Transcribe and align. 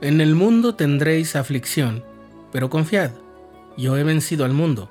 En 0.00 0.20
el 0.20 0.36
mundo 0.36 0.76
tendréis 0.76 1.34
aflicción, 1.34 2.04
pero 2.52 2.70
confiad, 2.70 3.10
yo 3.76 3.96
he 3.96 4.04
vencido 4.04 4.44
al 4.44 4.52
mundo. 4.52 4.88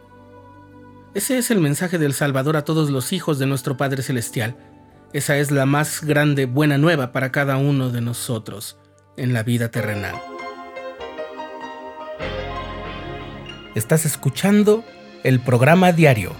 Ese 1.13 1.37
es 1.37 1.49
el 1.49 1.61
mensaje 1.61 1.97
del 1.97 2.13
Salvador 2.13 2.57
a 2.57 2.65
todos 2.65 2.89
los 2.89 3.13
hijos 3.13 3.39
de 3.39 3.45
nuestro 3.45 3.77
Padre 3.77 4.03
Celestial. 4.03 4.57
Esa 5.13 5.37
es 5.37 5.49
la 5.49 5.65
más 5.65 6.03
grande 6.03 6.45
buena 6.45 6.77
nueva 6.77 7.13
para 7.13 7.31
cada 7.31 7.55
uno 7.55 7.89
de 7.89 8.01
nosotros 8.01 8.77
en 9.15 9.31
la 9.31 9.43
vida 9.43 9.71
terrenal. 9.71 10.15
Estás 13.75 14.05
escuchando 14.05 14.83
el 15.23 15.39
programa 15.39 15.93
diario, 15.93 16.33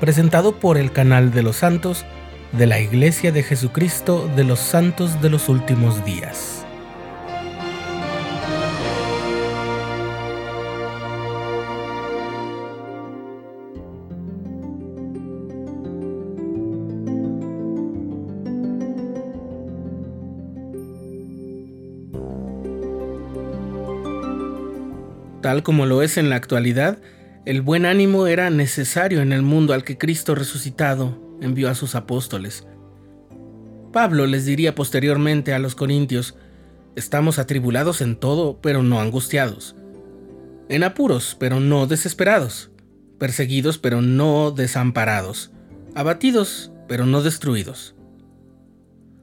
presentado 0.00 0.60
por 0.60 0.76
el 0.76 0.92
canal 0.92 1.30
de 1.30 1.42
los 1.42 1.56
santos 1.56 2.04
de 2.52 2.66
la 2.66 2.80
Iglesia 2.80 3.30
de 3.30 3.42
Jesucristo 3.42 4.28
de 4.34 4.44
los 4.44 4.58
Santos 4.58 5.22
de 5.22 5.30
los 5.30 5.48
Últimos 5.48 6.04
Días. 6.04 6.66
Tal 25.40 25.62
como 25.62 25.86
lo 25.86 26.02
es 26.02 26.16
en 26.16 26.28
la 26.28 26.36
actualidad, 26.36 26.98
el 27.46 27.62
buen 27.62 27.86
ánimo 27.86 28.26
era 28.26 28.50
necesario 28.50 29.22
en 29.22 29.32
el 29.32 29.42
mundo 29.42 29.72
al 29.72 29.84
que 29.84 29.96
Cristo 29.96 30.34
resucitado 30.34 31.29
envió 31.40 31.70
a 31.70 31.74
sus 31.74 31.94
apóstoles. 31.94 32.66
Pablo 33.92 34.26
les 34.26 34.44
diría 34.44 34.74
posteriormente 34.74 35.52
a 35.52 35.58
los 35.58 35.74
corintios, 35.74 36.36
estamos 36.96 37.38
atribulados 37.38 38.00
en 38.00 38.16
todo, 38.16 38.60
pero 38.60 38.82
no 38.82 39.00
angustiados, 39.00 39.74
en 40.68 40.84
apuros, 40.84 41.36
pero 41.38 41.60
no 41.60 41.86
desesperados, 41.86 42.70
perseguidos, 43.18 43.78
pero 43.78 44.02
no 44.02 44.50
desamparados, 44.50 45.50
abatidos, 45.94 46.72
pero 46.88 47.06
no 47.06 47.22
destruidos. 47.22 47.94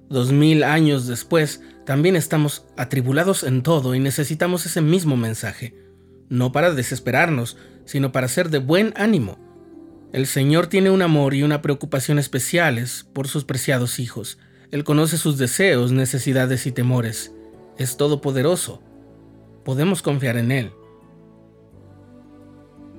Dos 0.10 0.32
mil 0.32 0.64
años 0.64 1.08
después, 1.08 1.62
también 1.86 2.16
estamos 2.16 2.66
atribulados 2.76 3.44
en 3.44 3.64
todo 3.64 3.95
y 3.95 4.00
necesitamos 4.00 4.66
ese 4.66 4.82
mismo 4.82 5.16
mensaje 5.16 5.88
no 6.30 6.52
para 6.52 6.73
desesperarnos, 6.73 7.58
sino 7.86 8.12
para 8.12 8.28
ser 8.28 8.50
de 8.50 8.60
buen 8.60 8.94
ánimo. 8.95 9.38
El 10.18 10.26
Señor 10.26 10.66
tiene 10.66 10.90
un 10.90 11.04
amor 11.04 11.36
y 11.36 11.44
una 11.44 11.62
preocupación 11.62 12.18
especiales 12.18 13.06
por 13.14 13.28
sus 13.28 13.46
preciados 13.46 14.00
hijos. 14.00 14.40
Él 14.72 14.84
conoce 14.84 15.16
sus 15.16 15.38
deseos, 15.38 15.92
necesidades 15.92 16.66
y 16.66 16.72
temores. 16.72 17.36
Es 17.78 17.98
todopoderoso. 17.98 18.82
Podemos 19.64 20.02
confiar 20.02 20.38
en 20.38 20.52
Él. 20.52 20.72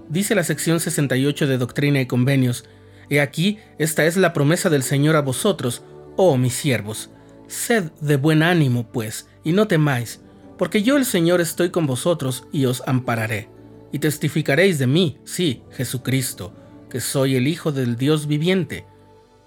Dice 0.09 0.37
la 0.37 0.45
sección 0.45 0.79
68 0.79 1.49
de 1.49 1.59
Doctrina 1.59 2.01
y 2.01 2.07
Convenios, 2.07 2.67
He 3.11 3.21
aquí, 3.21 3.59
esta 3.79 4.07
es 4.07 4.17
la 4.17 4.33
promesa 4.33 4.71
del 4.71 4.85
Señor 4.85 5.17
a 5.17 5.23
vosotros, 5.23 5.83
oh 6.15 6.37
mis 6.37 6.55
siervos. 6.55 7.11
Sed 7.49 7.91
de 8.01 8.17
buen 8.17 8.45
ánimo, 8.45 8.93
pues, 8.93 9.27
y 9.43 9.51
no 9.51 9.67
temáis, 9.67 10.21
porque 10.57 10.85
yo 10.85 10.97
el 10.97 11.05
Señor 11.05 11.41
estoy 11.41 11.71
con 11.71 11.85
vosotros 11.85 12.47
y 12.53 12.67
os 12.67 12.85
ampararé. 12.87 13.49
Y 13.91 13.99
testificaréis 13.99 14.79
de 14.79 14.87
mí, 14.87 15.19
sí, 15.25 15.65
Jesucristo, 15.73 16.55
que 16.91 17.01
soy 17.01 17.37
el 17.37 17.47
Hijo 17.47 17.73
del 17.73 17.97
Dios 17.97 18.27
viviente, 18.27 18.87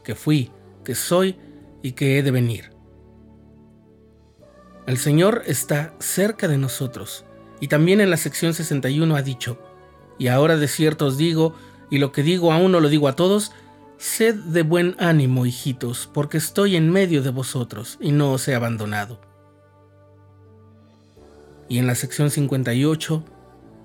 que 0.04 0.16
fui, 0.16 0.52
que 0.84 0.96
soy 0.96 1.38
y 1.82 1.94
que 1.94 2.18
he 2.18 2.24
de 2.24 2.32
venir. 2.32 2.72
El 4.88 4.98
Señor 4.98 5.44
está 5.46 5.94
cerca 6.00 6.48
de 6.48 6.58
nosotros, 6.58 7.26
y 7.60 7.68
también 7.68 8.02
en 8.02 8.10
la 8.10 8.18
sección 8.18 8.54
61 8.54 9.16
ha 9.16 9.22
dicho, 9.22 9.60
y 10.18 10.28
ahora 10.28 10.58
de 10.58 10.68
cierto 10.68 11.06
os 11.06 11.18
digo, 11.18 11.56
y 11.90 12.00
lo 12.00 12.12
que 12.12 12.24
digo 12.24 12.52
a 12.52 12.58
uno 12.58 12.80
lo 12.80 12.90
digo 12.90 13.08
a 13.08 13.16
todos, 13.16 13.52
sed 13.98 14.36
de 14.36 14.64
buen 14.64 14.96
ánimo, 15.00 15.46
hijitos, 15.46 16.10
porque 16.14 16.38
estoy 16.38 16.76
en 16.76 16.90
medio 16.90 17.22
de 17.22 17.30
vosotros, 17.30 17.98
y 18.02 18.12
no 18.12 18.32
os 18.34 18.48
he 18.48 18.56
abandonado 18.56 19.32
y 21.72 21.78
en 21.78 21.88
la 21.88 21.96
sección 21.96 22.30
58, 22.30 23.24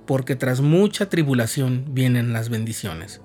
porque 0.09 0.34
tras 0.34 0.60
mucha 0.60 1.09
tribulación 1.09 1.84
vienen 1.91 2.32
las 2.32 2.48
bendiciones. 2.48 3.20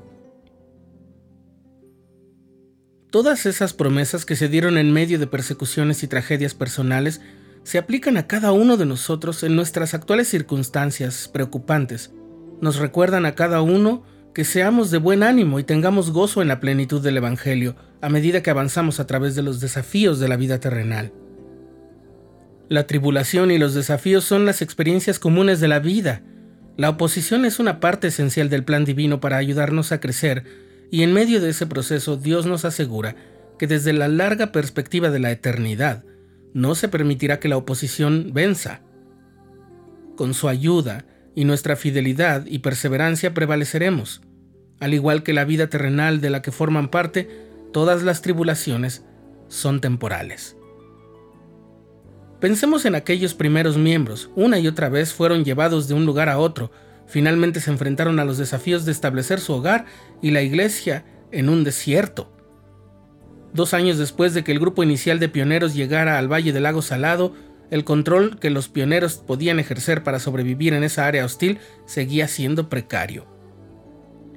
Todas 3.12 3.46
esas 3.46 3.74
promesas 3.74 4.26
que 4.26 4.38
se 4.38 4.48
dieron 4.48 4.78
en 4.78 4.94
medio 4.94 5.20
de 5.20 5.28
persecuciones 5.28 6.02
y 6.02 6.08
tragedias 6.08 6.54
personales 6.54 7.20
se 7.64 7.78
aplican 7.78 8.16
a 8.16 8.26
cada 8.26 8.54
uno 8.54 8.78
de 8.78 8.86
nosotros 8.86 9.44
en 9.44 9.54
nuestras 9.58 9.94
actuales 9.94 10.30
circunstancias 10.30 11.28
preocupantes. 11.28 12.14
Nos 12.62 12.78
recuerdan 12.78 13.26
a 13.26 13.36
cada 13.36 13.62
uno 13.62 14.06
que 14.34 14.46
seamos 14.46 14.92
de 14.92 14.98
buen 14.98 15.24
ánimo 15.24 15.60
y 15.60 15.66
tengamos 15.66 16.12
gozo 16.12 16.42
en 16.42 16.48
la 16.48 16.62
plenitud 16.62 17.02
del 17.02 17.18
Evangelio 17.18 17.76
a 18.00 18.08
medida 18.08 18.42
que 18.42 18.50
avanzamos 18.50 19.02
a 19.02 19.08
través 19.08 19.36
de 19.36 19.42
los 19.42 19.60
desafíos 19.60 20.22
de 20.22 20.30
la 20.30 20.38
vida 20.38 20.62
terrenal. 20.62 21.12
La 22.70 22.88
tribulación 22.88 23.52
y 23.52 23.58
los 23.58 23.74
desafíos 23.74 24.24
son 24.24 24.46
las 24.46 24.62
experiencias 24.62 25.20
comunes 25.20 25.60
de 25.60 25.68
la 25.68 25.80
vida. 25.80 26.24
La 26.78 26.90
oposición 26.90 27.44
es 27.44 27.60
una 27.60 27.82
parte 27.82 28.08
esencial 28.08 28.50
del 28.50 28.64
plan 28.64 28.86
divino 28.86 29.20
para 29.20 29.36
ayudarnos 29.36 29.92
a 29.92 30.00
crecer, 30.00 30.71
y 30.92 31.04
en 31.04 31.14
medio 31.14 31.40
de 31.42 31.50
ese 31.50 31.66
proceso 31.66 32.18
Dios 32.18 32.46
nos 32.46 32.66
asegura 32.66 33.16
que 33.58 33.66
desde 33.66 33.94
la 33.94 34.10
larga 34.10 34.52
perspectiva 34.52 35.10
de 35.10 35.20
la 35.20 35.32
eternidad, 35.32 36.04
no 36.54 36.76
se 36.76 36.90
permitirá 36.90 37.40
que 37.40 37.48
la 37.48 37.58
oposición 37.58 38.32
venza. 38.34 38.82
Con 40.18 40.34
su 40.34 40.50
ayuda 40.50 41.06
y 41.34 41.46
nuestra 41.46 41.78
fidelidad 41.78 42.46
y 42.46 42.60
perseverancia 42.60 43.34
prevaleceremos. 43.34 44.22
Al 44.80 44.94
igual 44.94 45.24
que 45.24 45.34
la 45.34 45.46
vida 45.46 45.68
terrenal 45.68 46.20
de 46.20 46.30
la 46.30 46.42
que 46.42 46.52
forman 46.52 46.90
parte, 46.90 47.30
todas 47.72 48.04
las 48.04 48.22
tribulaciones 48.22 49.06
son 49.48 49.80
temporales. 49.80 50.58
Pensemos 52.42 52.86
en 52.86 52.96
aquellos 52.96 53.34
primeros 53.36 53.78
miembros, 53.78 54.32
una 54.36 54.60
y 54.60 54.68
otra 54.68 54.90
vez 54.90 55.14
fueron 55.14 55.46
llevados 55.46 55.88
de 55.88 55.94
un 55.94 56.06
lugar 56.06 56.28
a 56.28 56.40
otro, 56.40 56.72
finalmente 57.12 57.60
se 57.60 57.70
enfrentaron 57.70 58.20
a 58.20 58.26
los 58.26 58.38
desafíos 58.38 58.86
de 58.86 58.94
establecer 58.94 59.42
su 59.42 59.52
hogar 59.52 59.86
y 60.22 60.32
la 60.32 60.42
iglesia 60.42 61.04
en 61.32 61.50
un 61.50 61.66
desierto. 61.66 62.32
Dos 63.54 63.74
años 63.74 63.98
después 63.98 64.34
de 64.34 64.46
que 64.46 64.54
el 64.54 64.60
grupo 64.60 64.82
inicial 64.82 65.20
de 65.20 65.28
pioneros 65.28 65.76
llegara 65.76 66.18
al 66.18 66.32
Valle 66.32 66.54
del 66.54 66.64
Lago 66.64 66.82
Salado, 66.82 67.34
el 67.70 67.84
control 67.84 68.40
que 68.40 68.50
los 68.50 68.70
pioneros 68.70 69.18
podían 69.18 69.60
ejercer 69.60 70.04
para 70.04 70.20
sobrevivir 70.20 70.74
en 70.74 70.84
esa 70.84 71.06
área 71.06 71.26
hostil 71.26 71.60
seguía 71.86 72.30
siendo 72.30 72.70
precario. 72.70 73.28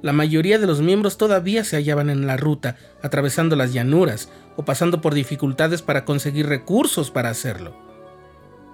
La 0.01 0.11
mayoría 0.11 0.59
de 0.59 0.67
los 0.67 0.81
miembros 0.81 1.17
todavía 1.17 1.63
se 1.63 1.77
hallaban 1.77 2.09
en 2.09 2.27
la 2.27 2.35
ruta, 2.35 2.75
atravesando 3.01 3.55
las 3.55 3.71
llanuras 3.71 4.29
o 4.57 4.65
pasando 4.65 4.99
por 4.99 5.13
dificultades 5.13 5.81
para 5.81 6.03
conseguir 6.03 6.47
recursos 6.47 7.09
para 7.09 7.29
hacerlo. 7.29 7.73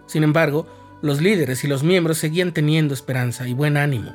Sin 0.08 0.24
embargo, 0.24 0.68
los 1.02 1.22
líderes 1.22 1.64
y 1.64 1.68
los 1.68 1.84
miembros 1.84 2.18
seguían 2.18 2.54
teniendo 2.54 2.94
esperanza 2.94 3.48
y 3.48 3.54
buen 3.54 3.78
ánimo. 3.78 4.14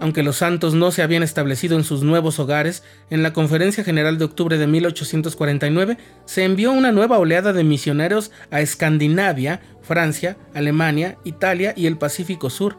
Aunque 0.00 0.24
los 0.24 0.36
santos 0.36 0.74
no 0.74 0.90
se 0.90 1.02
habían 1.02 1.22
establecido 1.22 1.76
en 1.76 1.84
sus 1.84 2.02
nuevos 2.02 2.40
hogares, 2.40 2.82
en 3.08 3.22
la 3.22 3.32
Conferencia 3.32 3.84
General 3.84 4.18
de 4.18 4.24
octubre 4.24 4.58
de 4.58 4.66
1849 4.66 5.96
se 6.24 6.44
envió 6.44 6.72
una 6.72 6.90
nueva 6.90 7.18
oleada 7.18 7.52
de 7.52 7.62
misioneros 7.62 8.32
a 8.50 8.60
Escandinavia, 8.60 9.60
Francia, 9.80 10.36
Alemania, 10.54 11.18
Italia 11.22 11.72
y 11.76 11.86
el 11.86 11.98
Pacífico 11.98 12.50
Sur. 12.50 12.78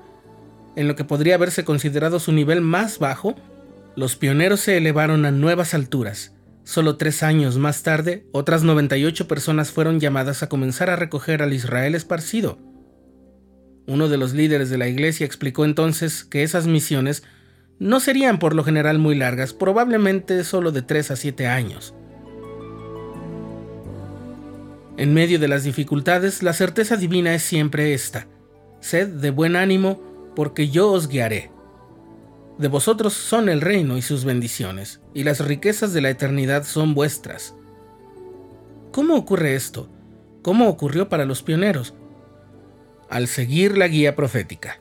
En 0.75 0.89
lo 0.89 0.97
que 0.97 1.05
podría 1.05 1.35
haberse 1.35 1.63
considerado 1.63 2.19
su 2.19 2.33
nivel 2.33 2.59
más 2.59 3.00
bajo, 3.00 3.35
los 3.95 4.17
pioneros 4.17 4.59
se 4.59 4.75
elevaron 4.75 5.25
a 5.25 5.31
nuevas 5.31 5.73
alturas 5.73 6.33
Solo 6.63 6.96
tres 6.96 7.24
años 7.24 7.57
más 7.57 7.83
tarde, 7.83 8.25
otras 8.31 8.63
98 8.63 9.27
personas 9.27 9.71
fueron 9.71 10.00
llamadas 10.00 10.44
a 10.44 10.50
comenzar 10.50 10.89
a 10.89 10.95
recoger 10.95 11.42
al 11.42 11.54
Israel 11.54 11.94
esparcido. 11.94 12.57
Uno 13.86 14.07
de 14.07 14.18
los 14.18 14.33
líderes 14.33 14.69
de 14.69 14.77
la 14.77 14.88
iglesia 14.88 15.25
explicó 15.25 15.65
entonces 15.65 16.24
que 16.24 16.44
esas 16.44 16.68
misiones 16.68 17.24
no 17.80 18.00
serían 18.00 18.39
por 18.39 18.56
lo 18.56 18.63
general 18.63 18.98
muy 18.98 19.15
largas, 19.15 19.54
probablemente 19.54 20.42
solo 20.45 20.71
de 20.71 20.83
tres 20.83 21.12
a 21.12 21.18
siete 21.18 21.48
años. 21.48 21.94
En 24.95 25.13
medio 25.13 25.39
de 25.39 25.50
las 25.50 25.63
dificultades, 25.63 26.44
la 26.44 26.54
certeza 26.54 26.95
divina 26.95 27.33
es 27.33 27.44
siempre 27.44 27.94
esta. 27.94 28.27
Sed 28.80 29.07
de 29.07 29.31
buen 29.31 29.56
ánimo, 29.56 30.01
porque 30.36 30.69
yo 30.69 30.92
os 30.92 31.09
guiaré. 31.09 31.52
De 32.57 32.67
vosotros 32.67 33.13
son 33.13 33.50
el 33.50 33.61
reino 33.61 33.97
y 33.97 34.01
sus 34.01 34.25
bendiciones, 34.25 35.01
y 35.13 35.23
las 35.23 35.39
riquezas 35.39 35.94
de 35.94 36.01
la 36.01 36.09
eternidad 36.09 36.63
son 36.65 36.94
vuestras. 36.94 37.55
¿Cómo 38.91 39.15
ocurre 39.15 39.55
esto? 39.55 39.89
¿Cómo 40.44 40.67
ocurrió 40.67 41.09
para 41.09 41.25
los 41.25 41.41
pioneros? 41.41 41.95
Al 43.09 43.27
seguir 43.27 43.77
la 43.77 43.88
guía 43.88 44.15
profética. 44.15 44.79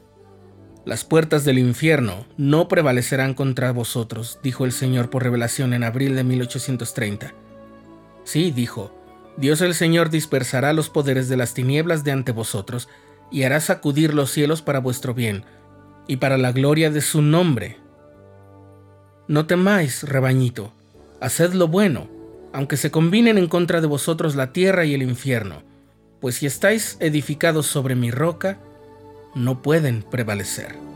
Las 0.84 1.04
puertas 1.04 1.44
del 1.44 1.58
infierno 1.58 2.26
no 2.36 2.68
prevalecerán 2.68 3.34
contra 3.34 3.72
vosotros, 3.72 4.38
dijo 4.42 4.64
el 4.64 4.72
Señor 4.72 5.10
por 5.10 5.22
revelación 5.22 5.72
en 5.72 5.84
abril 5.84 6.16
de 6.16 6.24
1830. 6.24 7.32
Sí, 8.24 8.50
dijo, 8.50 8.92
Dios 9.36 9.60
el 9.60 9.74
Señor 9.74 10.10
dispersará 10.10 10.72
los 10.72 10.90
poderes 10.90 11.28
de 11.28 11.36
las 11.36 11.54
tinieblas 11.54 12.04
de 12.04 12.12
ante 12.12 12.32
vosotros, 12.32 12.88
y 13.30 13.44
hará 13.44 13.60
sacudir 13.60 14.12
los 14.12 14.30
cielos 14.30 14.60
para 14.60 14.80
vuestro 14.80 15.14
bien, 15.14 15.44
y 16.06 16.16
para 16.16 16.38
la 16.38 16.52
gloria 16.52 16.90
de 16.90 17.00
su 17.00 17.22
nombre. 17.22 17.78
No 19.28 19.46
temáis, 19.46 20.02
rebañito, 20.02 20.72
haced 21.20 21.52
lo 21.52 21.68
bueno, 21.68 22.08
aunque 22.52 22.76
se 22.76 22.90
combinen 22.90 23.38
en 23.38 23.48
contra 23.48 23.80
de 23.80 23.86
vosotros 23.86 24.34
la 24.34 24.52
tierra 24.52 24.84
y 24.84 24.94
el 24.94 25.02
infierno, 25.02 25.62
pues 26.20 26.36
si 26.36 26.46
estáis 26.46 26.96
edificados 27.00 27.66
sobre 27.66 27.94
mi 27.94 28.10
roca, 28.10 28.58
no 29.34 29.62
pueden 29.62 30.02
prevalecer. 30.02 30.91